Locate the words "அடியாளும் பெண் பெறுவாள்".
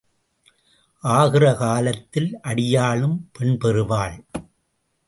2.43-4.23